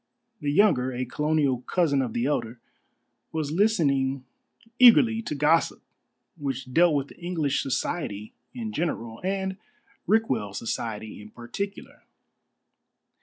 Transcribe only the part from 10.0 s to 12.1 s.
Rickwell society in particular.